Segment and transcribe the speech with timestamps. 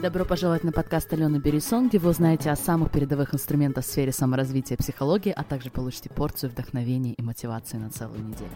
[0.00, 4.12] Добро пожаловать на подкаст Алены Берисон, где вы узнаете о самых передовых инструментах в сфере
[4.12, 8.52] саморазвития и психологии, а также получите порцию вдохновения и мотивации на целую неделю.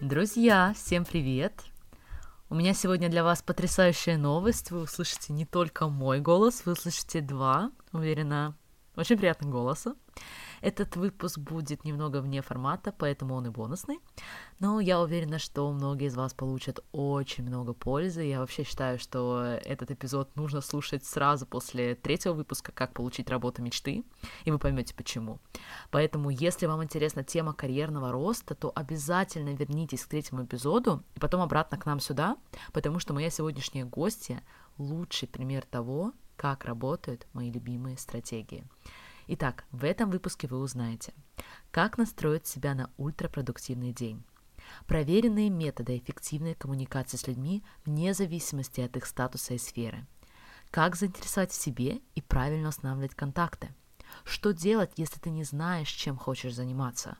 [0.00, 1.52] Друзья, всем привет!
[2.48, 4.70] У меня сегодня для вас потрясающая новость.
[4.70, 8.56] Вы услышите не только мой голос, вы услышите два, уверена,
[8.96, 9.94] очень приятных голоса.
[10.62, 13.98] Этот выпуск будет немного вне формата, поэтому он и бонусный.
[14.60, 18.22] Но я уверена, что многие из вас получат очень много пользы.
[18.22, 23.60] Я вообще считаю, что этот эпизод нужно слушать сразу после третьего выпуска «Как получить работу
[23.60, 24.04] мечты»,
[24.44, 25.40] и вы поймете почему.
[25.90, 31.40] Поэтому, если вам интересна тема карьерного роста, то обязательно вернитесь к третьему эпизоду и потом
[31.40, 32.36] обратно к нам сюда,
[32.72, 34.42] потому что моя сегодняшняя гостья—
[34.78, 38.64] лучший пример того, как работают мои любимые стратегии.
[39.28, 41.14] Итак, в этом выпуске вы узнаете,
[41.70, 44.22] как настроить себя на ультрапродуктивный день,
[44.86, 50.06] проверенные методы эффективной коммуникации с людьми вне зависимости от их статуса и сферы,
[50.70, 53.72] как заинтересовать в себе и правильно устанавливать контакты,
[54.24, 57.16] что делать, если ты не знаешь, чем хочешь заниматься,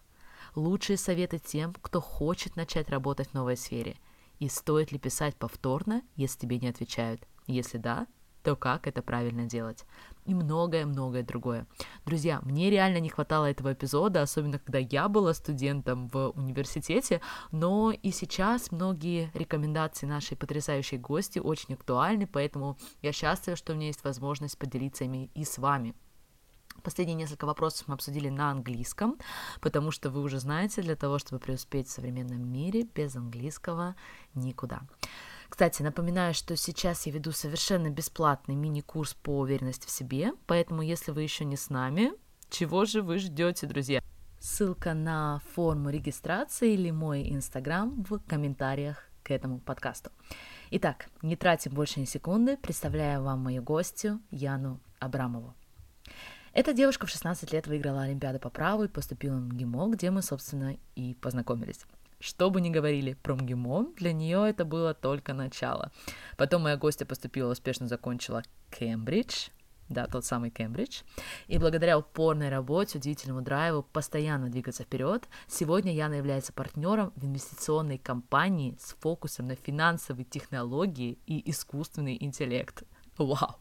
[0.56, 3.96] лучшие советы тем, кто хочет начать работать в новой сфере,
[4.40, 8.08] и стоит ли писать повторно, если тебе не отвечают, если да,
[8.42, 9.84] то как это правильно делать.
[10.24, 11.66] И многое-многое другое.
[12.06, 17.20] Друзья, мне реально не хватало этого эпизода, особенно когда я была студентом в университете,
[17.50, 23.76] но и сейчас многие рекомендации нашей потрясающей гости очень актуальны, поэтому я счастлива, что у
[23.76, 25.92] меня есть возможность поделиться ими и с вами.
[26.82, 29.16] Последние несколько вопросов мы обсудили на английском,
[29.60, 33.94] потому что вы уже знаете, для того, чтобы преуспеть в современном мире, без английского
[34.34, 34.82] никуда.
[35.52, 41.10] Кстати, напоминаю, что сейчас я веду совершенно бесплатный мини-курс по уверенности в себе, поэтому если
[41.10, 42.14] вы еще не с нами,
[42.48, 44.02] чего же вы ждете, друзья?
[44.40, 50.10] Ссылка на форму регистрации или мой инстаграм в комментариях к этому подкасту.
[50.70, 55.52] Итак, не тратим больше ни секунды, представляю вам мою гостью Яну Абрамову.
[56.54, 60.22] Эта девушка в 16 лет выиграла Олимпиаду по праву и поступила в МГИМО, где мы,
[60.22, 61.84] собственно, и познакомились.
[62.22, 65.90] Что бы ни говорили про МГИМО, для нее это было только начало.
[66.36, 69.48] Потом моя гостья поступила, успешно закончила Кембридж,
[69.88, 71.02] да, тот самый Кембридж.
[71.48, 77.98] И благодаря упорной работе, удивительному драйву, постоянно двигаться вперед, сегодня Яна является партнером в инвестиционной
[77.98, 82.84] компании с фокусом на финансовые технологии и искусственный интеллект.
[83.18, 83.56] Вау!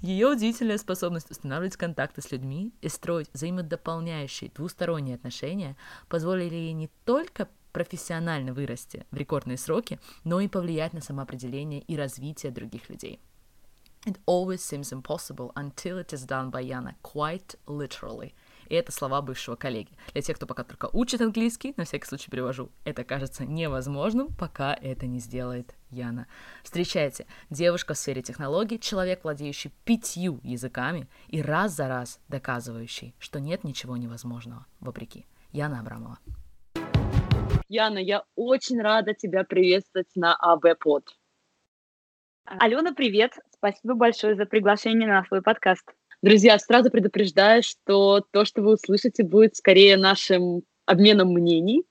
[0.00, 5.76] Ее удивительная способность устанавливать контакты с людьми и строить взаимодополняющие двусторонние отношения
[6.08, 11.96] позволили ей не только профессионально вырасти в рекордные сроки, но и повлиять на самоопределение и
[11.96, 13.20] развитие других людей.
[14.06, 18.32] It always seems impossible until it is done by Yana, quite literally.
[18.68, 19.90] И это слова бывшего коллеги.
[20.12, 24.74] Для тех, кто пока только учит английский, на всякий случай перевожу, это кажется невозможным, пока
[24.74, 26.26] это не сделает Яна.
[26.62, 33.40] Встречайте, девушка в сфере технологий, человек, владеющий пятью языками и раз за раз доказывающий, что
[33.40, 35.26] нет ничего невозможного, вопреки.
[35.52, 36.18] Яна Абрамова.
[37.68, 41.04] Яна, я очень рада тебя приветствовать на АБ Под.
[42.44, 43.32] Алена, привет!
[43.50, 45.84] Спасибо большое за приглашение на свой подкаст.
[46.22, 51.84] Друзья, сразу предупреждаю, что то, что вы услышите, будет скорее нашим обменом мнений,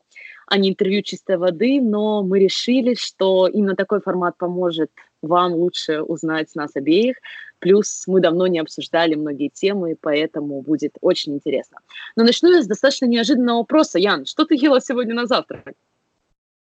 [0.47, 4.91] а не интервью чистой воды, но мы решили, что именно такой формат поможет
[5.21, 7.17] вам лучше узнать нас обеих.
[7.63, 11.77] Плюс мы давно не обсуждали многие темы, поэтому будет очень интересно.
[12.17, 13.99] Но начну я с достаточно неожиданного вопроса.
[13.99, 15.71] Ян, что ты ела сегодня на завтрак?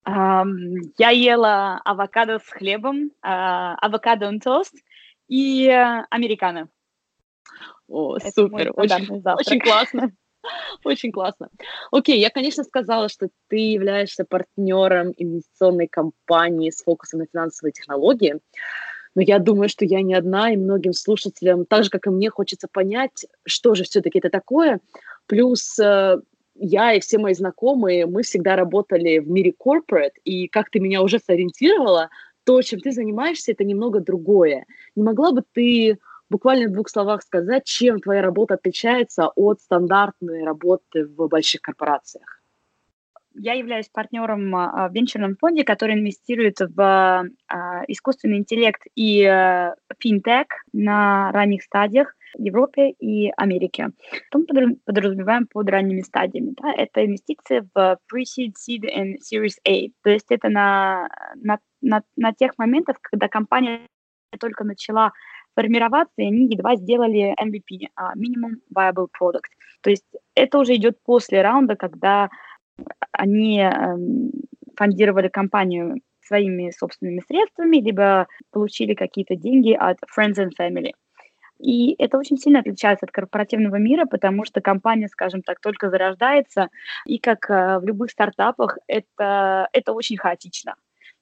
[0.07, 4.73] Um, я ела авокадо с хлебом, uh, авокадо on тост
[5.27, 6.69] и uh, американо.
[7.87, 10.11] О, Это супер, очень, очень классно.
[10.85, 11.49] Очень классно.
[11.91, 18.39] Окей, я, конечно, сказала, что ты являешься партнером инвестиционной компании с фокусом на финансовые технологии,
[19.15, 22.29] но я думаю, что я не одна, и многим слушателям, так же, как и мне,
[22.29, 24.79] хочется понять, что же все-таки это такое.
[25.25, 26.17] Плюс э,
[26.55, 31.01] я и все мои знакомые, мы всегда работали в мире corporate, и как ты меня
[31.01, 32.09] уже сориентировала,
[32.43, 34.65] то, чем ты занимаешься, это немного другое.
[34.95, 35.97] Не могла бы ты
[36.29, 42.38] буквально в двух словах сказать, чем твоя работа отличается от стандартной работы в больших корпорациях?
[43.41, 49.75] Я являюсь партнером а, в венчурном фонде, который инвестирует в а, искусственный интеллект и а,
[49.97, 53.91] финтех на ранних стадиях Европе и Америке.
[54.27, 56.53] Что мы подразумеваем под ранними стадиями?
[56.61, 56.73] Да?
[56.73, 59.87] Это инвестиции в pre-seed, seed and series A.
[60.03, 63.79] То есть это на, на, на, на тех моментах, когда компания
[64.37, 65.13] только начала
[65.55, 67.87] формироваться, и они едва сделали MVP,
[68.17, 69.47] Minimum Viable Product.
[69.81, 72.29] То есть это уже идет после раунда, когда
[73.11, 74.31] они эм,
[74.75, 80.91] фондировали компанию своими собственными средствами, либо получили какие-то деньги от friends and family.
[81.59, 86.69] И это очень сильно отличается от корпоративного мира, потому что компания, скажем так, только зарождается,
[87.05, 90.75] и как э, в любых стартапах, это, это очень хаотично,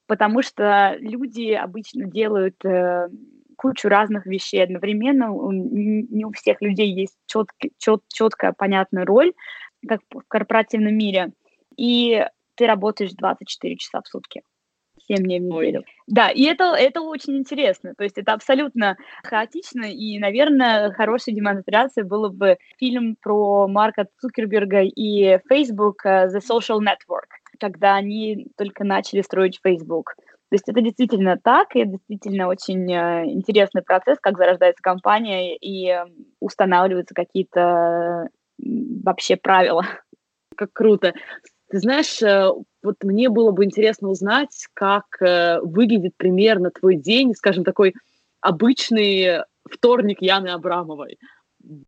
[0.05, 3.09] потому что люди обычно делают э,
[3.57, 7.47] кучу разных вещей одновременно, не у всех людей есть чет,
[7.79, 9.33] чет, четкая, понятная роль,
[9.87, 11.31] как в корпоративном мире,
[11.77, 12.25] и
[12.55, 14.41] ты работаешь 24 часа в сутки.
[15.07, 15.79] 7 дней в неделю.
[15.79, 15.85] Ой.
[16.07, 17.93] Да, и это, это очень интересно.
[17.97, 24.81] То есть это абсолютно хаотично, и, наверное, хорошей демонстрацией было бы фильм про Марка Цукерберга
[24.81, 27.29] и Facebook uh, The Social Network,
[27.59, 30.15] когда они только начали строить Facebook.
[30.49, 35.57] То есть это действительно так, и это действительно очень э, интересный процесс, как зарождается компания
[35.57, 36.05] и э,
[36.39, 39.85] устанавливаются какие-то вообще правила.
[40.55, 41.13] Как круто.
[41.69, 42.49] Ты знаешь, э,
[42.81, 47.93] вот мне было бы интересно узнать, как э, выглядит примерно твой день, скажем, такой
[48.39, 51.19] обычный вторник Яны Абрамовой.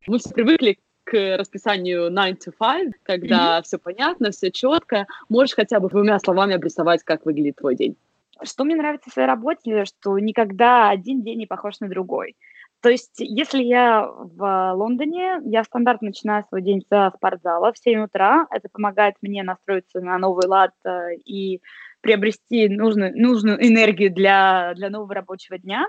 [0.08, 3.64] Мы все привыкли к расписанию 9 to 5, когда mm-hmm.
[3.64, 5.08] все понятно, все четко.
[5.30, 7.96] Можешь хотя бы двумя словами обрисовать, как выглядит твой день?
[8.44, 12.36] Что мне нравится в своей работе, что никогда один день не похож на другой.
[12.82, 18.04] То есть, если я в Лондоне, я стандартно начинаю свой день со спортзала в 7
[18.04, 18.48] утра.
[18.52, 21.62] Это помогает мне настроиться на новый лад э, и
[22.02, 25.88] приобрести нужную, нужную энергию для, для нового рабочего дня.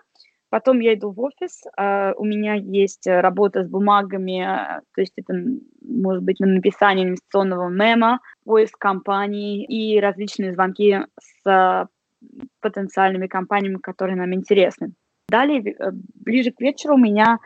[0.49, 5.13] Потом я иду в офис, uh, у меня есть работа с бумагами, uh, то есть
[5.17, 5.33] это
[5.81, 10.99] может быть на написание инвестиционного мема, поиск компаний и различные звонки
[11.45, 11.89] с
[12.61, 14.93] потенциальными компаниями, которые нам интересны.
[15.31, 17.39] Далее, э, ближе к вечеру у меня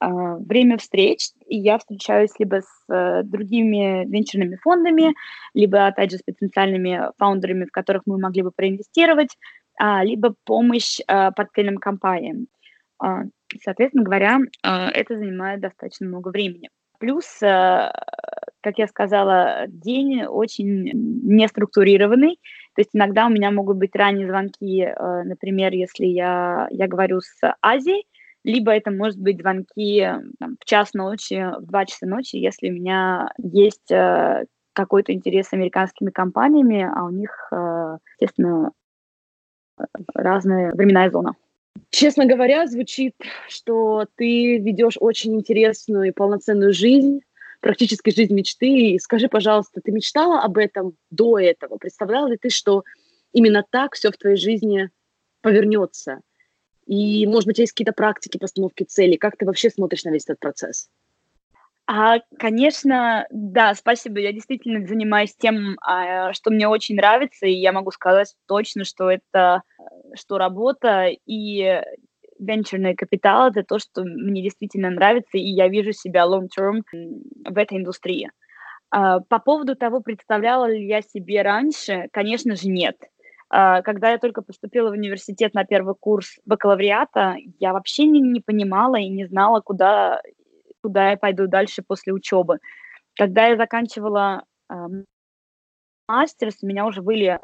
[0.00, 5.14] э, время встреч, и я встречаюсь либо с э, другими венчурными фондами,
[5.54, 9.36] либо, опять же, с потенциальными фаундерами, в которых мы могли бы проинвестировать,
[9.80, 12.46] э, либо помощь портфельным компаниям.
[13.04, 13.24] Э,
[13.62, 16.70] соответственно говоря, это занимает достаточно много времени.
[16.98, 20.90] Плюс, как я сказала, день очень
[21.22, 22.38] неструктурированный,
[22.76, 27.22] то есть иногда у меня могут быть ранние звонки, э, например, если я, я говорю
[27.22, 28.06] с Азией,
[28.44, 30.06] либо это может быть звонки
[30.38, 34.44] там, в час ночи, в два часа ночи, если у меня есть э,
[34.74, 38.72] какой-то интерес с американскими компаниями, а у них, э, естественно,
[40.14, 41.32] разная временная зона.
[41.88, 43.14] Честно говоря, звучит,
[43.48, 47.20] что ты ведешь очень интересную и полноценную жизнь,
[47.66, 48.68] практически жизнь мечты.
[48.68, 51.78] И скажи, пожалуйста, ты мечтала об этом до этого?
[51.78, 52.84] Представляла ли ты, что
[53.32, 54.90] именно так все в твоей жизни
[55.40, 56.20] повернется?
[56.86, 59.16] И, может быть, есть какие-то практики постановки целей?
[59.16, 60.88] Как ты вообще смотришь на весь этот процесс?
[61.88, 64.20] А, конечно, да, спасибо.
[64.20, 69.10] Я действительно занимаюсь тем, а, что мне очень нравится, и я могу сказать точно, что
[69.10, 69.62] это
[70.14, 71.82] что работа и
[72.38, 76.82] венчурный капитал– это то, что мне действительно нравится, и я вижу себя long-term
[77.44, 78.30] в этой индустрии.
[78.90, 82.96] А, по поводу того, представляла ли я себе раньше, конечно же, нет.
[83.48, 88.40] А, когда я только поступила в университет на первый курс бакалавриата, я вообще не, не
[88.40, 90.20] понимала и не знала, куда,
[90.82, 92.58] куда я пойду дальше после учебы.
[93.14, 94.44] Когда я заканчивала
[96.08, 97.38] мастерс, у меня уже были э,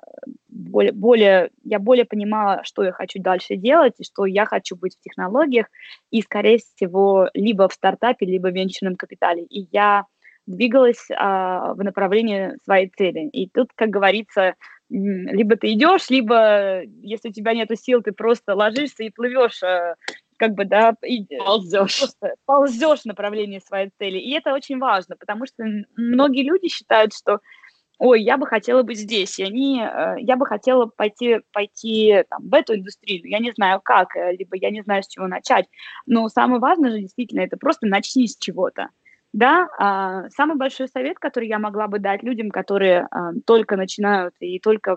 [0.70, 4.96] более, более, я более понимала, что я хочу дальше делать, и что я хочу быть
[4.96, 5.66] в технологиях,
[6.10, 9.44] и, скорее всего, либо в стартапе, либо в венчурном капитале.
[9.44, 10.06] И я
[10.46, 13.28] двигалась а, в направлении своей цели.
[13.28, 14.54] И тут, как говорится,
[14.88, 19.94] либо ты идешь, либо, если у тебя нет сил, ты просто ложишься и плывешь а,
[20.36, 22.02] как бы, да, и ползешь.
[22.46, 24.19] ползешь в направлении своей цели.
[24.19, 25.64] И это очень важно, потому что
[25.96, 27.38] многие люди считают, что
[28.02, 32.48] ой, я бы хотела быть здесь, и они, э, я бы хотела пойти, пойти там,
[32.48, 35.66] в эту индустрию, я не знаю как, э, либо я не знаю, с чего начать.
[36.04, 38.88] Но самое важное же действительно это просто начни с чего-то.
[39.32, 44.34] Да, а, самый большой совет, который я могла бы дать людям, которые а, только начинают
[44.40, 44.96] и только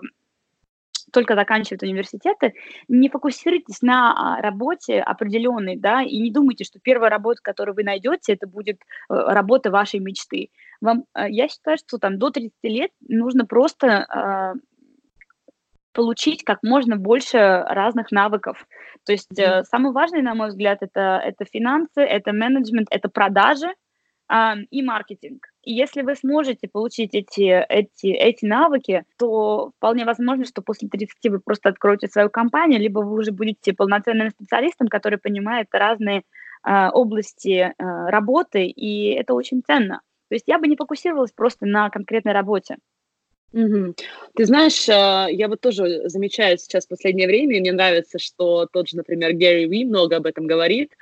[1.12, 2.54] только заканчивают университеты,
[2.88, 7.84] не фокусируйтесь на а, работе определенной, да, и не думайте, что первая работа, которую вы
[7.84, 10.50] найдете, это будет э, работа вашей мечты.
[10.80, 14.58] Вам, э, я считаю, что там до 30 лет нужно просто э,
[15.92, 18.66] получить как можно больше разных навыков.
[19.04, 19.64] То есть mm-hmm.
[19.64, 23.68] самое важное, на мой взгляд, это, это финансы, это менеджмент, это продажи,
[24.70, 25.46] и маркетинг.
[25.62, 31.30] И если вы сможете получить эти, эти, эти навыки, то вполне возможно, что после 30
[31.30, 36.22] вы просто откроете свою компанию, либо вы уже будете полноценным специалистом, который понимает разные
[36.64, 40.00] э, области э, работы, и это очень ценно.
[40.28, 42.76] То есть я бы не фокусировалась просто на конкретной работе.
[43.52, 43.94] Мгм.
[44.34, 48.66] Ты знаешь, а, я вот тоже замечаю сейчас в последнее время, и мне нравится, что
[48.70, 50.92] тот же, например, Гэри Ви много об этом говорит,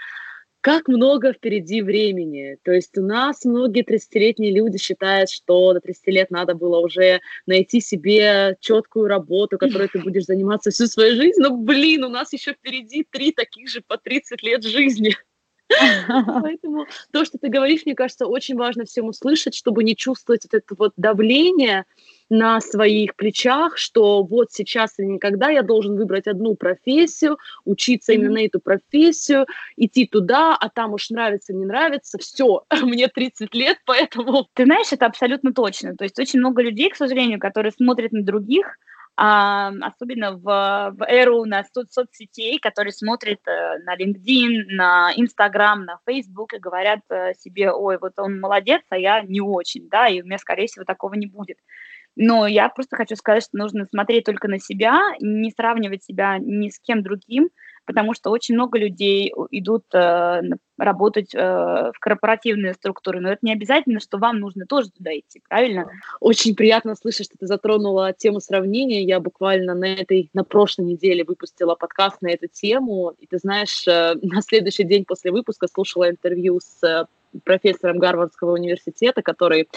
[0.61, 2.57] как много впереди времени.
[2.63, 7.21] То есть у нас многие 30-летние люди считают, что до 30 лет надо было уже
[7.45, 11.39] найти себе четкую работу, которой ты будешь заниматься всю свою жизнь.
[11.39, 15.15] Но, блин, у нас еще впереди три таких же по 30 лет жизни.
[16.43, 20.55] Поэтому то, что ты говоришь, мне кажется, очень важно всем услышать, чтобы не чувствовать вот
[20.55, 21.85] это вот давление
[22.31, 28.17] на своих плечах, что вот сейчас или никогда я должен выбрать одну профессию, учиться mm-hmm.
[28.17, 33.55] именно на эту профессию, идти туда, а там уж нравится, не нравится, все, мне 30
[33.55, 34.49] лет, поэтому...
[34.55, 35.97] Ты знаешь, это абсолютно точно.
[35.97, 38.79] То есть очень много людей, к сожалению, которые смотрят на других,
[39.17, 40.43] особенно в,
[40.97, 46.59] в эру на со- соцсетей, которые смотрят э, на LinkedIn, на Instagram, на Facebook и
[46.59, 50.39] говорят э, себе, ой, вот он молодец, а я не очень, да, и у меня,
[50.39, 51.59] скорее всего, такого не будет.
[52.17, 56.69] Но я просто хочу сказать, что нужно смотреть только на себя, не сравнивать себя ни
[56.69, 57.51] с кем другим,
[57.87, 60.43] потому что очень много людей идут э,
[60.79, 65.43] работать э, в корпоративные структуры, но это не обязательно, что вам нужно тоже туда идти,
[65.49, 65.91] правильно?
[66.21, 69.03] Очень приятно слышать, что ты затронула тему сравнения.
[69.03, 73.87] Я буквально на этой, на прошлой неделе выпустила подкаст на эту тему, и ты знаешь,
[73.87, 77.07] э, на следующий день после выпуска слушала интервью с э,
[77.43, 79.69] профессором Гарвардского университета, который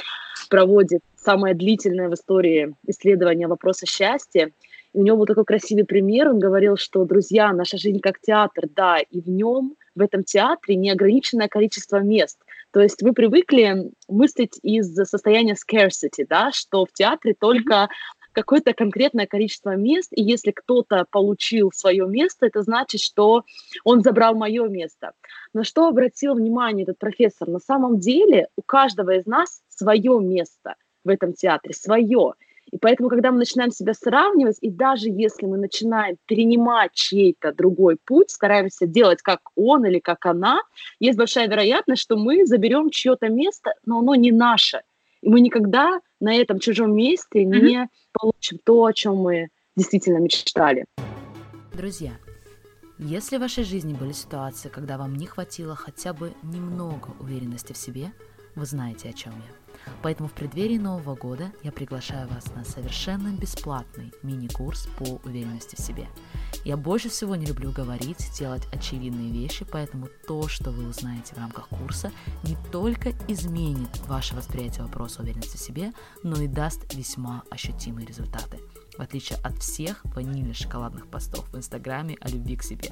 [0.49, 4.51] проводит самое длительное в истории исследование вопроса счастья.
[4.93, 6.29] И у него был такой красивый пример.
[6.29, 10.75] Он говорил, что, друзья, наша жизнь как театр, да, и в нем, в этом театре
[10.75, 12.39] неограниченное количество мест.
[12.71, 17.89] То есть вы привыкли мыслить из состояния scarcity, да, что в театре только
[18.37, 23.43] какое-то конкретное количество мест, и если кто-то получил свое место, это значит, что
[23.83, 25.13] он забрал мое место.
[25.53, 27.47] На что обратил внимание этот профессор?
[27.47, 32.33] На самом деле у каждого из нас свое место в этом театре, свое.
[32.71, 37.97] И поэтому, когда мы начинаем себя сравнивать, и даже если мы начинаем перенимать чей-то другой
[38.05, 40.61] путь, стараемся делать как он или как она,
[40.99, 44.83] есть большая вероятность, что мы заберем чье-то место, но оно не наше.
[45.23, 47.61] И мы никогда на этом чужом месте mm-hmm.
[47.61, 50.85] не получим то, о чем мы действительно мечтали.
[51.73, 52.13] Друзья,
[52.97, 57.77] если в вашей жизни были ситуации, когда вам не хватило хотя бы немного уверенности в
[57.77, 58.11] себе,
[58.55, 59.91] вы знаете, о чем я.
[60.01, 65.79] Поэтому в преддверии Нового года я приглашаю вас на совершенно бесплатный мини-курс по уверенности в
[65.79, 66.07] себе.
[66.67, 71.37] Я больше всего не люблю говорить, делать очевидные вещи, поэтому то, что вы узнаете в
[71.37, 72.11] рамках курса,
[72.43, 75.93] не только изменит ваше восприятие вопроса уверенности в себе,
[76.23, 78.59] но и даст весьма ощутимые результаты
[78.97, 82.89] в отличие от всех ванильно-шоколадных постов в Инстаграме о любви к себе.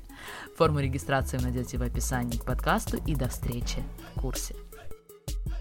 [0.56, 3.84] Форму регистрации вы найдете в описании к подкасту и до встречи
[4.16, 4.56] в курсе.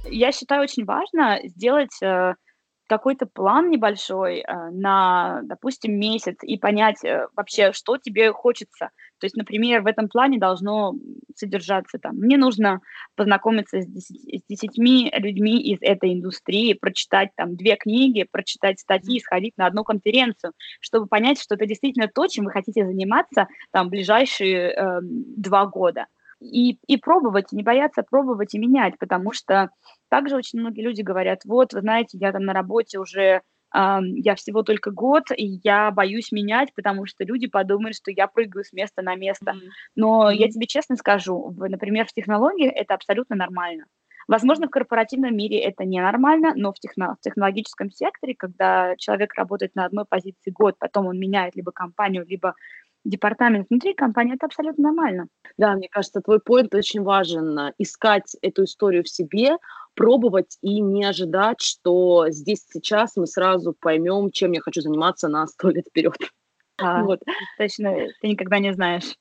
[0.05, 2.35] Я считаю очень важно сделать э,
[2.95, 8.91] какой-то план небольшой э, на, допустим, месяц и понять э, вообще, что тебе хочется.
[9.19, 10.95] То есть, например, в этом плане должно
[11.35, 12.81] содержаться там, мне нужно
[13.17, 19.21] познакомиться с, десять, с десятьми людьми из этой индустрии, прочитать там две книги, прочитать статьи,
[19.21, 23.89] сходить на одну конференцию, чтобы понять, что это действительно то, чем вы хотите заниматься там
[23.89, 26.07] ближайшие э, два года
[26.45, 29.71] и, и пробовать, не бояться пробовать и менять, потому что
[30.09, 33.43] также очень многие люди говорят, вот, вы знаете, я там на работе уже,
[33.75, 38.27] э, я всего только год, и я боюсь менять, потому что люди подумают, что я
[38.27, 39.53] прыгаю с места на место.
[39.53, 39.69] Mm-hmm.
[39.97, 40.37] Но mm-hmm.
[40.37, 43.87] я тебе честно скажу, например, в технологии это абсолютно нормально.
[44.27, 49.75] Возможно, в корпоративном мире это ненормально, но в, техно- в технологическом секторе, когда человек работает
[49.75, 52.55] на одной позиции год, потом он меняет либо компанию, либо
[53.05, 55.29] департамент внутри компании, это абсолютно нормально.
[55.59, 57.73] Да, мне кажется, твой поинт очень важен.
[57.79, 59.59] Искать эту историю в себе,
[59.95, 65.47] пробовать и не ожидать, что здесь сейчас мы сразу поймем, чем я хочу заниматься на
[65.47, 66.17] сто лет вперед.
[66.79, 67.21] А, вот.
[67.59, 69.15] Точно, ты никогда не знаешь,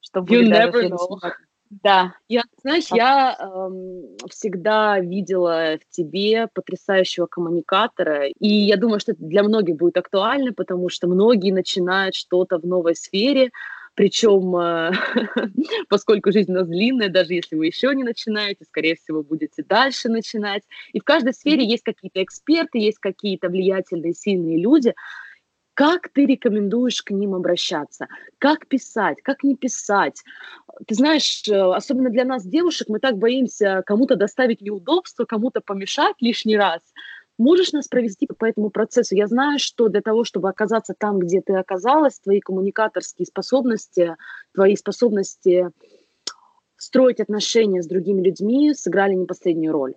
[0.00, 0.48] что будет.
[0.48, 1.32] You never know.
[1.70, 9.12] Да, я, знаешь, я эм, всегда видела в тебе потрясающего коммуникатора, и я думаю, что
[9.12, 13.50] это для многих будет актуально, потому что многие начинают что-то в новой сфере,
[13.94, 14.92] причем, э,
[15.90, 20.08] поскольку жизнь у нас длинная, даже если вы еще не начинаете, скорее всего, будете дальше
[20.08, 20.62] начинать.
[20.92, 24.94] И в каждой сфере есть какие-то эксперты, есть какие-то влиятельные, сильные люди,
[25.78, 28.08] как ты рекомендуешь к ним обращаться?
[28.38, 29.22] Как писать?
[29.22, 30.24] Как не писать?
[30.88, 36.16] Ты знаешь, э, особенно для нас, девушек, мы так боимся кому-то доставить неудобства, кому-то помешать
[36.18, 36.80] лишний раз.
[37.38, 39.14] Можешь нас провести по этому процессу?
[39.14, 44.16] Я знаю, что для того, чтобы оказаться там, где ты оказалась, твои коммуникаторские способности,
[44.54, 45.70] твои способности
[46.76, 49.94] строить отношения с другими людьми сыграли не последнюю роль.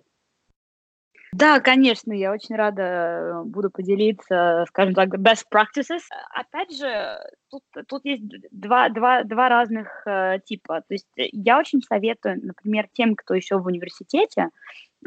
[1.32, 6.02] Да, конечно, я очень рада э, буду поделиться, скажем так, best practices.
[6.30, 7.18] Опять же,
[7.50, 10.82] тут, тут есть два, два, два разных э, типа.
[10.82, 14.48] То есть я очень советую, например, тем, кто еще в университете,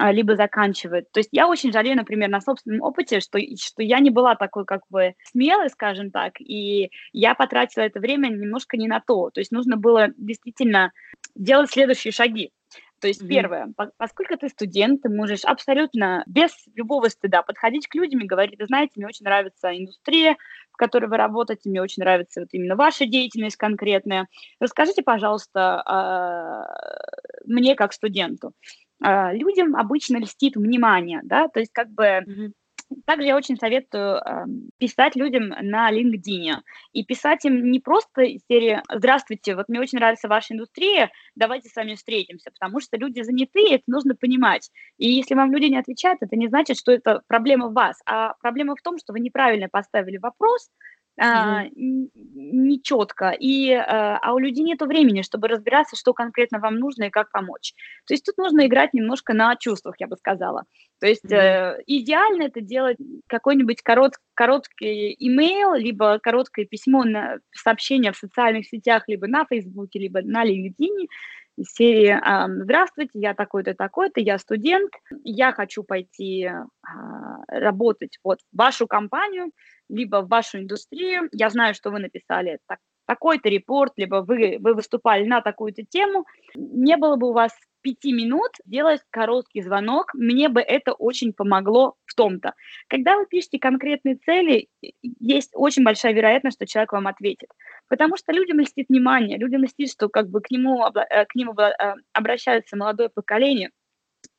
[0.02, 1.12] э, либо заканчивает.
[1.12, 4.66] То есть я очень жалею, например, на собственном опыте, что, что я не была такой
[4.66, 9.30] как бы смелой, скажем так, и я потратила это время немножко не на то.
[9.30, 10.92] То есть нужно было действительно
[11.36, 12.52] делать следующие шаги.
[13.06, 13.28] То есть, mm-hmm.
[13.28, 18.26] первое, по- поскольку ты студент, ты можешь абсолютно без любого стыда подходить к людям и
[18.26, 20.38] говорить, вы знаете, мне очень нравится индустрия,
[20.72, 24.28] в которой вы работаете, мне очень нравится вот именно ваша деятельность конкретная.
[24.60, 28.54] Расскажите, пожалуйста, э- мне как студенту.
[29.04, 32.04] Э- людям обычно льстит внимание, да, то есть как бы...
[32.04, 32.52] Mm-hmm
[33.06, 34.46] также я очень советую э,
[34.78, 36.62] писать людям на LinkedIn.
[36.94, 41.70] И писать им не просто из серии «Здравствуйте, вот мне очень нравится ваша индустрия, давайте
[41.70, 44.70] с вами встретимся», потому что люди заняты, это нужно понимать.
[44.98, 48.34] И если вам люди не отвечают, это не значит, что это проблема в вас, а
[48.42, 50.70] проблема в том, что вы неправильно поставили вопрос,
[51.18, 57.06] а, нечетко, и, а, а у людей нет времени, чтобы разбираться, что конкретно вам нужно
[57.06, 57.74] и как помочь.
[58.06, 60.64] То есть тут нужно играть немножко на чувствах, я бы сказала.
[61.00, 61.78] То есть mm-hmm.
[61.78, 68.68] э, идеально это делать какой-нибудь корот, короткий имейл, либо короткое письмо, на сообщение в социальных
[68.68, 71.08] сетях, либо на Фейсбуке, либо на LinkedIn,
[71.58, 72.20] из серии
[72.64, 74.92] «Здравствуйте, я такой-то, такой-то, я студент,
[75.24, 76.64] я хочу пойти а,
[77.48, 79.52] работать вот в вашу компанию,
[79.90, 81.30] либо в вашу индустрию.
[81.32, 86.26] Я знаю, что вы написали так, такой-то репорт, либо вы, вы выступали на такую-то тему.
[86.56, 87.52] Не было бы у вас
[87.86, 92.56] пяти минут делать короткий звонок, мне бы это очень помогло в том-то.
[92.88, 94.70] Когда вы пишете конкретные цели,
[95.04, 97.50] есть очень большая вероятность, что человек вам ответит.
[97.88, 101.54] Потому что людям льстит внимание, людям льстит, что как бы к нему, э, к нему
[101.60, 103.70] э, обращается молодое поколение.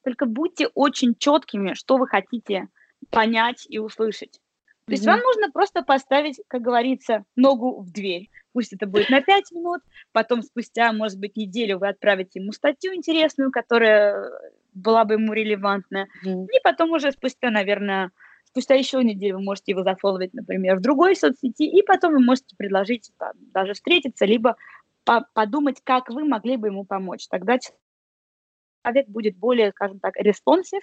[0.03, 2.67] Только будьте очень четкими, что вы хотите
[3.11, 4.41] понять и услышать.
[4.87, 8.31] То есть вам нужно просто поставить, как говорится, ногу в дверь.
[8.53, 12.95] Пусть это будет на 5 минут, потом спустя, может быть, неделю вы отправите ему статью
[12.95, 14.31] интересную, которая
[14.75, 18.13] была бы ему релевантна, mm и потом уже спустя, наверное,
[18.45, 22.55] спустя еще неделю вы можете его зафоловать, например, в другой соцсети, и потом вы можете
[22.57, 24.57] предложить там, даже встретиться, либо
[25.05, 27.27] по подумать, как вы могли бы ему помочь.
[27.29, 30.83] Тогда человек будет более, скажем так, responsive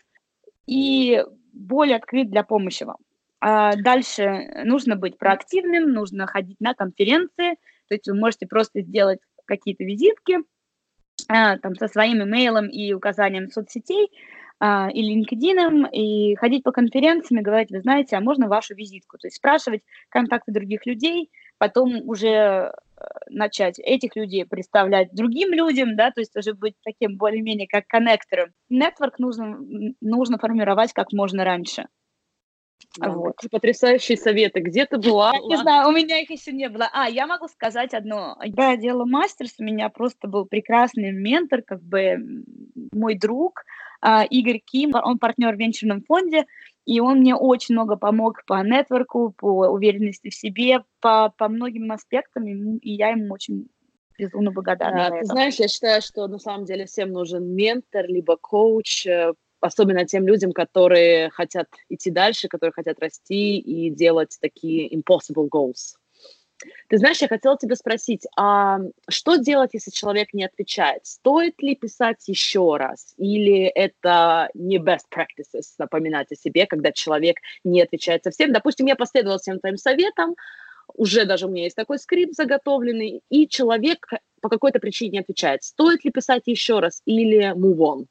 [0.65, 2.97] и более открыт для помощи вам.
[3.45, 7.55] А дальше нужно быть проактивным, нужно ходить на конференции,
[7.89, 10.37] то есть вы можете просто сделать какие-то визитки
[11.27, 14.09] а, там, со своим имейлом и указанием соцсетей
[14.61, 19.17] а, и LinkedIn, и ходить по конференциям и говорить, вы знаете, а можно вашу визитку?
[19.17, 22.71] То есть спрашивать контакты других людей, потом уже э,
[23.29, 28.51] начать этих людей представлять другим людям, да, то есть уже быть таким более-менее как коннектором.
[28.69, 29.59] Нетворк нужно,
[29.99, 31.87] нужно формировать как можно раньше.
[32.97, 33.35] Да, вот.
[33.51, 34.59] Потрясающие советы.
[34.59, 35.33] Где ты была?
[35.47, 36.89] Не знаю, у меня их еще не было.
[36.93, 38.37] А, я могу сказать одно.
[38.43, 42.17] Я делала мастерс, у меня просто был прекрасный ментор, как бы
[42.91, 43.63] мой друг
[44.01, 46.45] а, Игорь Ким, он партнер в венчурном фонде,
[46.85, 51.91] и он мне очень много помог по нетворку, по уверенности в себе, по, по многим
[51.91, 53.69] аспектам, и я ему очень
[54.17, 55.09] безумно благодарна.
[55.09, 55.25] Да, ты это.
[55.25, 60.27] знаешь, я считаю, что на самом деле всем нужен ментор, либо коуч, э, особенно тем
[60.27, 65.95] людям, которые хотят идти дальше, которые хотят расти и делать такие impossible goals.
[66.87, 71.05] Ты знаешь, я хотела тебя спросить, а что делать, если человек не отвечает?
[71.05, 73.13] Стоит ли писать еще раз?
[73.17, 78.53] Или это не best practices напоминать о себе, когда человек не отвечает совсем?
[78.53, 80.35] Допустим, я последовала всем твоим советам,
[80.95, 84.07] уже даже у меня есть такой скрипт заготовленный, и человек
[84.41, 85.63] по какой-то причине не отвечает.
[85.63, 88.05] Стоит ли писать еще раз или move on?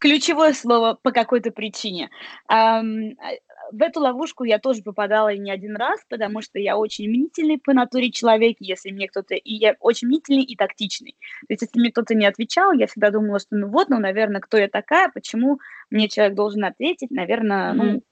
[0.00, 2.10] Ключевое слово по какой-то причине.
[2.48, 7.72] В эту ловушку я тоже попадала не один раз, потому что я очень мнительный по
[7.72, 9.36] натуре человек, если мне кто-то...
[9.36, 11.14] И я очень мнительный и тактичный.
[11.46, 14.40] То есть если мне кто-то не отвечал, я всегда думала, что ну вот, ну, наверное,
[14.40, 18.02] кто я такая, почему мне человек должен ответить, наверное, ну,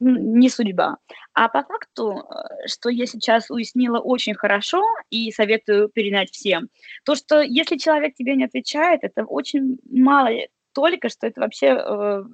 [0.00, 0.98] не судьба.
[1.32, 6.68] А по факту, э, что я сейчас уяснила очень хорошо и советую перенять всем,
[7.04, 10.28] то, что если человек тебе не отвечает, это очень мало
[10.76, 12.24] только, что это вообще э,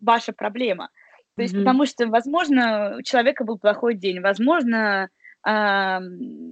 [0.00, 0.88] ваша проблема.
[1.36, 1.58] То есть, mm-hmm.
[1.58, 5.08] потому что, возможно, у человека был плохой день, возможно,
[5.46, 5.98] э,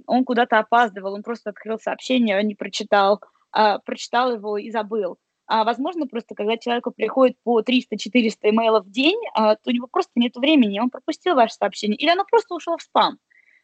[0.07, 3.21] он куда-то опаздывал, он просто открыл сообщение, не прочитал,
[3.55, 5.17] э, прочитал его и забыл.
[5.47, 9.87] А возможно, просто когда человеку приходит по 300-400 имейлов в день, э, то у него
[9.87, 13.17] просто нет времени, он пропустил ваше сообщение, или оно просто ушло в спам.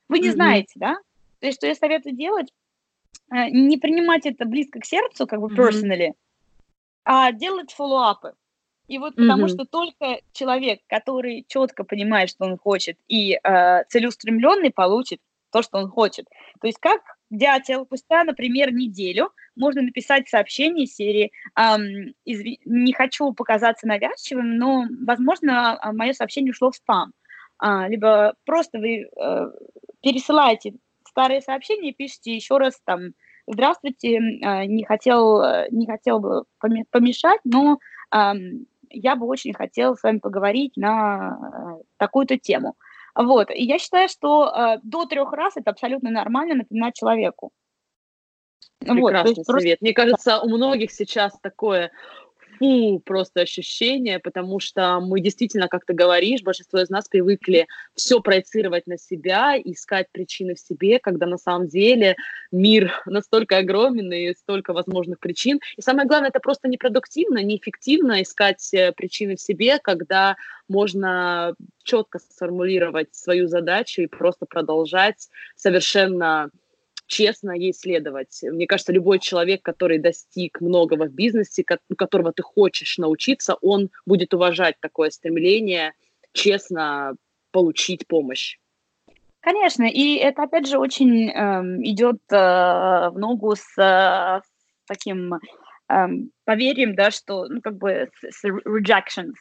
[0.10, 0.34] Вы не mm-hmm.
[0.34, 0.96] знаете, да?
[1.40, 2.52] То есть, что я советую делать,
[3.32, 6.27] э, не принимать это близко к сердцу, как бы personally, mm-hmm
[7.08, 8.34] а делать фоллоуапы.
[8.90, 9.50] И вот потому mm-hmm.
[9.50, 15.78] что только человек, который четко понимает, что он хочет, и э, целеустремленный получит то, что
[15.78, 16.26] он хочет.
[16.60, 22.60] То есть как дятел, спустя, например, неделю можно написать сообщение серии эм, изв...
[22.66, 27.14] «Не хочу показаться навязчивым, но, возможно, а, мое сообщение ушло в спам».
[27.58, 29.52] А, либо просто вы э,
[30.02, 30.74] пересылаете
[31.08, 33.14] старые сообщения и пишите еще раз там
[33.48, 37.80] «Здравствуйте, э, не хотел, не хотел бы помешать, но
[38.14, 38.34] э,
[38.90, 42.76] я бы очень хотел с вами поговорить на э, такую-то тему».
[43.16, 43.50] Вот.
[43.50, 47.52] И я считаю, что э, до трех раз это абсолютно нормально напоминать человеку.
[48.80, 49.46] Прекрасный вот, совет.
[49.46, 49.78] Просто...
[49.82, 51.92] Мне кажется, у многих сейчас такое
[52.58, 58.20] фу, просто ощущение, потому что мы действительно, как ты говоришь, большинство из нас привыкли все
[58.20, 62.16] проецировать на себя, искать причины в себе, когда на самом деле
[62.52, 65.60] мир настолько огромен и столько возможных причин.
[65.78, 70.36] И самое главное, это просто непродуктивно, неэффективно искать э, причины в себе, когда
[70.68, 76.50] можно четко сформулировать свою задачу и просто продолжать совершенно
[77.08, 78.40] честно ей следовать.
[78.44, 84.34] Мне кажется, любой человек, который достиг многого в бизнесе, которого ты хочешь научиться, он будет
[84.34, 85.94] уважать такое стремление
[86.34, 87.16] честно
[87.52, 88.58] получить помощь.
[89.40, 92.36] Конечно, и это опять же очень эм, э, идет э,
[93.10, 96.08] в ногу с, э, с таким э,
[96.44, 99.36] поверьем, да, что, ну, как бы с, с rejections,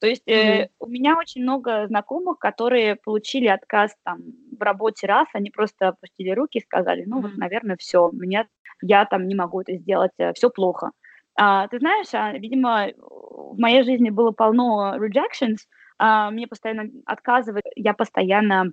[0.00, 0.62] то есть mm-hmm.
[0.62, 4.18] э, у меня очень много знакомых, которые получили отказ там
[4.56, 7.22] в работе раз, они просто опустили руки и сказали, ну mm-hmm.
[7.22, 8.46] вот, наверное, все, меня,
[8.82, 10.90] я там не могу это сделать, э, все плохо.
[11.36, 15.58] А, ты знаешь, а, видимо, в моей жизни было полно rejections,
[15.98, 18.70] а, мне постоянно отказывают, я постоянно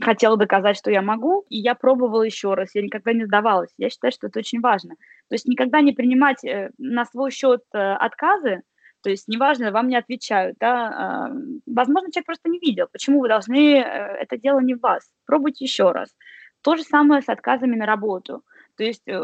[0.00, 3.70] хотела доказать, что я могу, и я пробовала еще раз, я никогда не сдавалась.
[3.76, 4.94] Я считаю, что это очень важно.
[5.28, 8.62] То есть никогда не принимать э, на свой счет э, отказы,
[9.02, 11.30] то есть неважно, вам не отвечают, да, а,
[11.66, 15.64] возможно, человек просто не видел, почему вы должны, э, это дело не в вас, пробуйте
[15.64, 16.14] еще раз.
[16.62, 18.44] То же самое с отказами на работу.
[18.76, 19.20] То есть, э,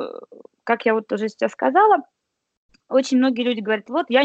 [0.64, 2.02] как я вот тоже сейчас сказала,
[2.88, 4.22] очень многие люди говорят, вот я,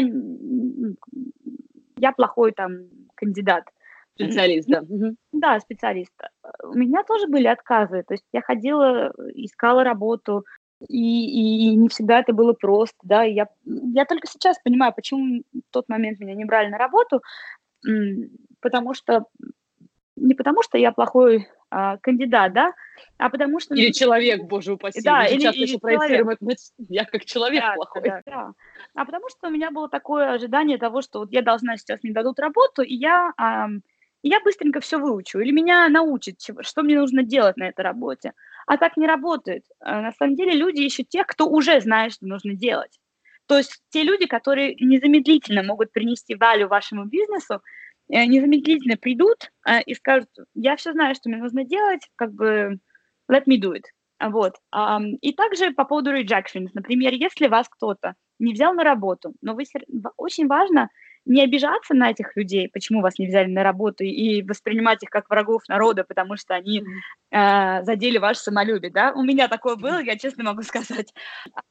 [1.98, 3.64] я плохой там кандидат.
[4.14, 4.82] Специалист, да.
[5.32, 6.12] Да, специалист.
[6.62, 8.02] У меня тоже были отказы.
[8.06, 10.44] То есть я ходила, искала работу,
[10.88, 15.72] и, и не всегда это было просто, да, я, я только сейчас понимаю, почему в
[15.72, 17.22] тот момент меня не брали на работу,
[18.60, 19.26] потому что,
[20.16, 22.72] не потому что я плохой а, кандидат, да,
[23.18, 23.74] а потому что...
[23.74, 26.38] Или человек, боже упаси, да, или, часто или проецируем,
[26.78, 28.02] я как человек да, плохой.
[28.02, 28.52] Да, да.
[28.94, 32.12] А потому что у меня было такое ожидание того, что вот я должна сейчас, мне
[32.12, 33.68] дадут работу, и я, а,
[34.22, 38.32] я быстренько все выучу, или меня научат, что мне нужно делать на этой работе.
[38.66, 39.64] А так не работает.
[39.80, 42.98] А на самом деле люди ищут тех, кто уже знает, что нужно делать.
[43.46, 47.60] То есть те люди, которые незамедлительно могут принести value вашему бизнесу,
[48.08, 52.78] э, незамедлительно придут э, и скажут, я все знаю, что мне нужно делать, как бы
[53.30, 53.84] let me do it.
[54.24, 54.54] Вот.
[55.20, 56.68] И также по поводу rejections.
[56.74, 59.64] Например, если вас кто-то не взял на работу, но вы
[60.16, 60.88] очень важно
[61.24, 65.30] не обижаться на этих людей, почему вас не взяли на работу, и воспринимать их как
[65.30, 66.82] врагов народа, потому что они
[67.30, 69.12] э, задели ваше самолюбие, да?
[69.12, 71.12] У меня такое было, я честно могу сказать.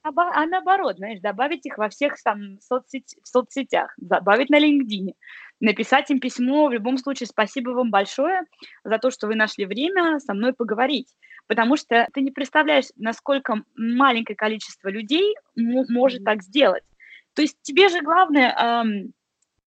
[0.04, 5.14] А, а наоборот, знаешь, добавить их во всех там соцсеть, соцсетях, добавить на LinkedIn,
[5.60, 8.42] написать им письмо, в любом случае спасибо вам большое
[8.84, 11.14] за то, что вы нашли время со мной поговорить,
[11.48, 16.84] потому что ты не представляешь, насколько маленькое количество людей может так сделать.
[17.34, 19.14] То есть тебе же главное эм,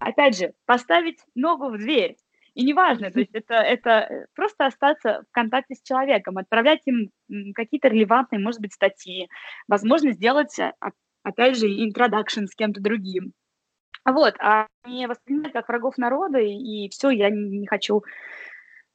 [0.04, 2.16] опять же, поставить ногу в дверь.
[2.54, 7.10] И неважно, то есть это, это просто остаться в контакте с человеком, отправлять им
[7.54, 9.28] какие-то релевантные, может быть, статьи,
[9.68, 10.72] возможно, сделать, а,
[11.22, 13.32] опять же, introduction с кем-то другим.
[14.04, 18.02] Вот, а не воспринимать как врагов народа, и, и все, я не, не хочу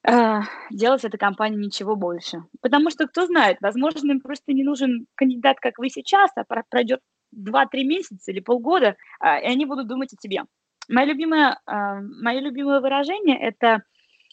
[0.08, 2.44] э, делать этой компании ничего больше.
[2.60, 7.00] Потому что, кто знает, возможно, им просто не нужен кандидат, как вы сейчас, а пройдет
[7.36, 10.44] 2-3 месяца или полгода, э, и они будут думать о тебе.
[10.88, 13.82] Мое любимое, э, мое любимое выражение– это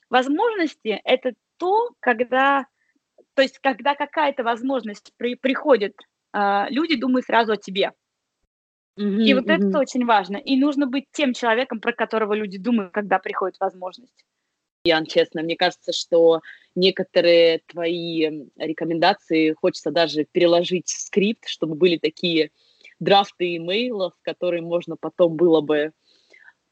[0.10, 2.66] возможности– это то, когда,
[3.34, 5.96] то есть когда какая-то возможность при, приходит,
[6.34, 7.92] э, люди думают сразу о тебе.
[9.00, 9.70] Mm-hmm, и вот mm-hmm.
[9.70, 10.38] это очень важно.
[10.38, 14.26] И нужно быть тем человеком, про которого люди думают, когда приходит возможность.
[14.84, 16.42] Ян, честно, мне кажется, что
[16.74, 22.52] некоторые твои рекомендации хочется даже переложить в скрипт, чтобы были такие
[23.00, 25.92] драфты имейлов, которые можно потом было бы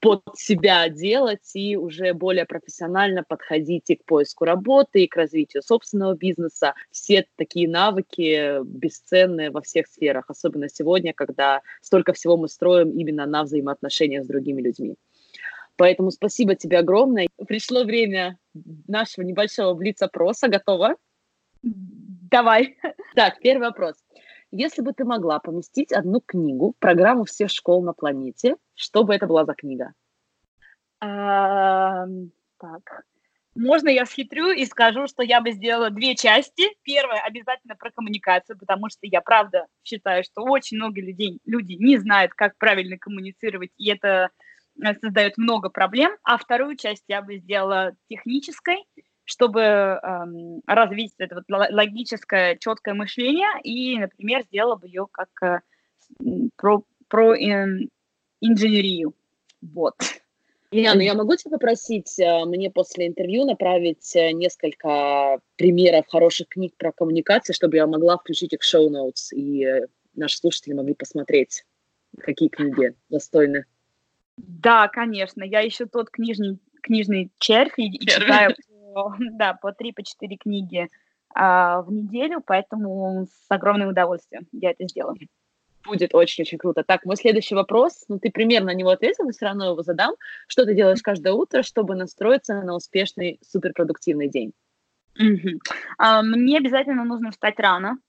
[0.06, 5.64] под себя делать и уже более профессионально подходить и к поиску работы, и к развитию
[5.64, 6.76] собственного бизнеса.
[6.92, 13.26] Все такие навыки бесценные во всех сферах, особенно сегодня, когда столько всего мы строим именно
[13.26, 14.96] на взаимоотношениях с другими людьми.
[15.76, 17.28] Поэтому спасибо тебе огромное.
[17.48, 18.38] Пришло время
[18.88, 20.50] нашего небольшого блиц-опроса.
[20.50, 20.98] Готова?
[21.64, 22.78] Давай.
[23.16, 23.96] Так, первый вопрос.
[24.58, 29.28] Если бы ты могла поместить одну книгу программу всех школ на планете, что бы это
[29.28, 29.92] была за книга?
[31.02, 32.06] А,
[32.58, 33.04] так.
[33.54, 36.64] Можно я схитрю и скажу, что я бы сделала две части.
[36.84, 41.98] Первая обязательно про коммуникацию, потому что я правда считаю, что очень много людей, люди не
[41.98, 44.30] знают, как правильно коммуницировать, и это
[44.82, 46.16] э, создает много проблем.
[46.24, 48.86] А вторую часть я бы сделала технической,
[49.26, 55.60] чтобы эм, развить это вот логическое, четкое мышление, и, например, сделала бы ее как э,
[56.56, 57.88] про, про э,
[58.42, 59.14] инженерию.
[59.62, 59.96] Вот.
[60.72, 66.74] Яна, я могу тебя попросить э, мне после интервью направить э, несколько примеров хороших книг
[66.78, 71.66] про коммуникации, чтобы я могла включить их в шоу-ноутс, и э, наши слушатели могли посмотреть,
[72.20, 73.66] какие книги достойны.
[74.38, 75.44] Да, конечно.
[75.44, 78.56] Я еще тот книжный, книжный червь и, и читаю
[79.20, 80.04] да, по 3-4 по
[80.38, 80.90] книги
[81.34, 85.18] а, в неделю, поэтому с огромным удовольствием я это сделаю.
[85.86, 86.84] Будет очень-очень круто.
[86.84, 90.16] Так, мой следующий вопрос, ну ты примерно на него ответил, но все равно его задам.
[90.48, 94.54] Что ты делаешь каждое утро, чтобы настроиться на успешный, суперпродуктивный день?
[95.20, 95.60] Угу.
[96.00, 98.00] А, мне обязательно нужно встать рано,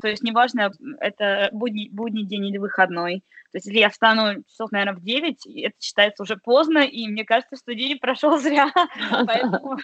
[0.00, 3.20] то есть неважно, это будний, будний день или выходной.
[3.52, 7.24] То есть если я встану часов, наверное, в 9, это считается уже поздно, и мне
[7.24, 8.70] кажется, что день прошел зря.
[9.26, 9.76] Поэтому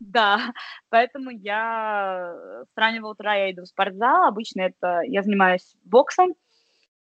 [0.00, 0.52] да,
[0.88, 2.34] поэтому я
[2.64, 4.26] с раннего утра я иду в спортзал.
[4.26, 6.34] Обычно это я занимаюсь боксом,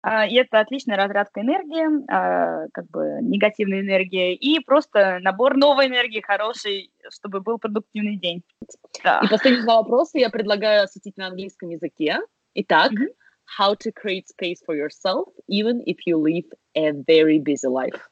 [0.01, 5.87] а, и это отличная разрядка энергии, а, как бы негативной энергии, и просто набор новой
[5.87, 8.43] энергии хороший, чтобы был продуктивный день.
[9.03, 9.21] Да.
[9.23, 12.19] И последний два вопроса я предлагаю осветить на английском языке.
[12.53, 13.13] Итак, mm-hmm.
[13.59, 18.09] how to create space for yourself, even if you live a very busy life.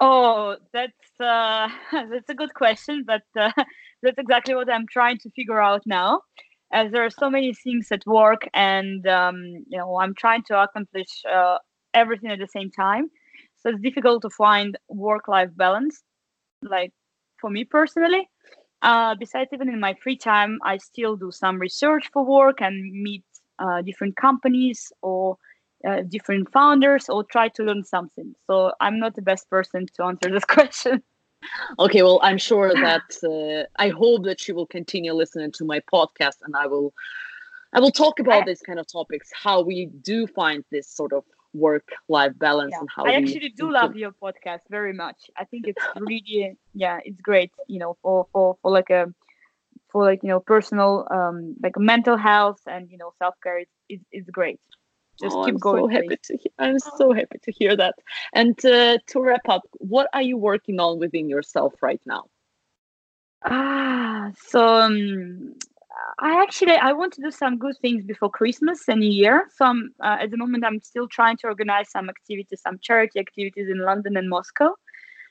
[0.00, 1.68] Oh, that's uh,
[2.10, 3.50] that's a good question, but uh,
[4.02, 6.20] that's exactly what I'm trying to figure out now.
[6.72, 9.36] As there are so many things at work, and um,
[9.68, 11.58] you know, I'm trying to accomplish uh,
[11.94, 13.08] everything at the same time.
[13.58, 16.02] So it's difficult to find work-life balance.
[16.62, 16.92] Like
[17.40, 18.28] for me personally,
[18.82, 22.92] uh, besides even in my free time, I still do some research for work and
[23.02, 23.24] meet
[23.58, 25.36] uh, different companies or
[25.86, 28.34] uh, different founders or try to learn something.
[28.46, 31.02] So I'm not the best person to answer this question.
[31.78, 35.80] Okay, well, I'm sure that uh, I hope that she will continue listening to my
[35.92, 36.92] podcast, and I will,
[37.72, 41.24] I will talk about these kind of topics, how we do find this sort of
[41.52, 42.80] work-life balance, yeah.
[42.80, 45.30] and how I actually do love your podcast very much.
[45.36, 47.52] I think it's really, yeah, it's great.
[47.68, 49.14] You know, for for for like a
[49.90, 54.28] for like you know personal um like mental health and you know self-care it's, it's
[54.30, 54.60] great
[55.18, 55.82] just oh, keep I'm going.
[55.82, 57.94] So happy to hear, I'm so happy to hear that.
[58.34, 62.24] And uh, to wrap up, what are you working on within yourself right now?
[63.44, 65.54] Ah, so um,
[66.18, 69.48] I actually I want to do some good things before Christmas and New Year.
[69.54, 73.20] So I'm, uh, at the moment I'm still trying to organize some activities, some charity
[73.20, 74.74] activities in London and Moscow.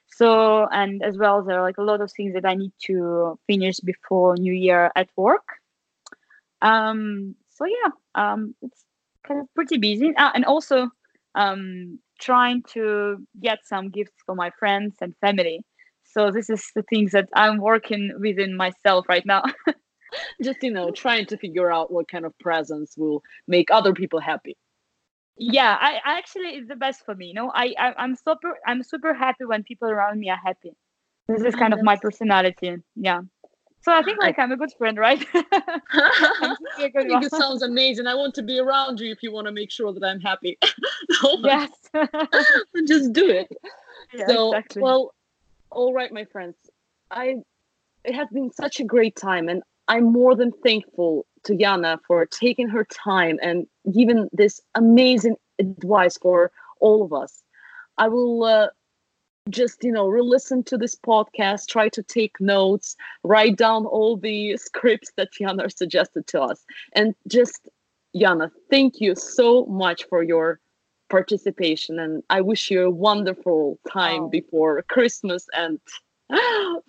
[0.07, 3.39] So and as well there are like a lot of things that I need to
[3.47, 5.47] finish before New Year at work.
[6.61, 8.84] Um, so yeah, um, it's
[9.27, 10.13] kind of pretty busy.
[10.15, 10.89] Uh, and also
[11.35, 15.61] um, trying to get some gifts for my friends and family.
[16.03, 19.43] So this is the things that i'm working within myself right now.
[20.41, 24.19] Just you know trying to figure out what kind of presents will make other people
[24.19, 24.55] happy.
[25.37, 27.51] Yeah I, I actually it's the best for me you know?
[27.53, 30.71] I, I i'm super i'm super happy when people around me are happy.
[31.27, 33.21] This is kind of my personality yeah
[33.85, 35.23] so I think like I, am a good friend, right?
[35.33, 38.07] I think it sounds amazing.
[38.07, 40.57] I want to be around you if you want to make sure that I'm happy.
[41.43, 41.69] yes.
[42.87, 43.47] just do it.
[44.11, 44.81] Yeah, so exactly.
[44.81, 45.13] well,
[45.69, 46.55] all right, my friends.
[47.11, 47.35] I
[48.03, 52.25] it has been such a great time and I'm more than thankful to Yana for
[52.25, 57.43] taking her time and giving this amazing advice for all of us.
[57.99, 58.67] I will uh,
[59.49, 64.57] just you know re-listen to this podcast try to take notes write down all the
[64.67, 66.65] scripts that Yana suggested to us.
[66.93, 67.69] And just
[68.15, 70.59] Yana thank you so much for your
[71.09, 74.29] participation and I wish you a wonderful time oh.
[74.29, 75.79] before Christmas and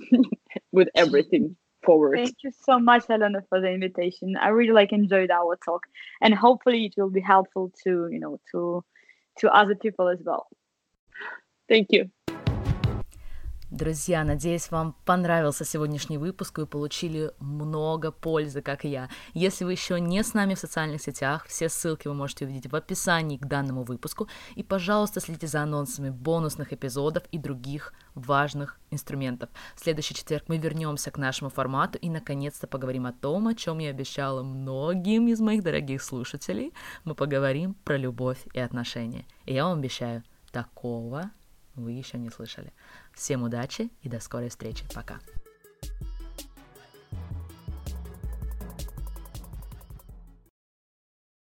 [0.72, 2.16] with everything forward.
[2.16, 4.34] Thank you so much Helena for the invitation.
[4.40, 5.86] I really like enjoyed our talk
[6.22, 8.82] and hopefully it will be helpful to you know to
[9.40, 10.46] to other people as well.
[11.68, 12.10] Thank you
[13.72, 19.08] Друзья, надеюсь, вам понравился сегодняшний выпуск, и вы получили много пользы, как и я.
[19.34, 22.76] Если вы еще не с нами в социальных сетях, все ссылки вы можете увидеть в
[22.76, 24.28] описании к данному выпуску.
[24.54, 29.50] И, пожалуйста, следите за анонсами бонусных эпизодов и других важных инструментов.
[29.74, 33.80] В следующий четверг мы вернемся к нашему формату и, наконец-то, поговорим о том, о чем
[33.80, 36.72] я обещала многим из моих дорогих слушателей.
[37.02, 39.26] Мы поговорим про любовь и отношения.
[39.44, 41.32] И я вам обещаю, такого
[41.76, 42.72] вы еще не слышали.
[43.16, 44.84] Всем удачи и до скорой встречи.
[44.94, 45.18] Пока.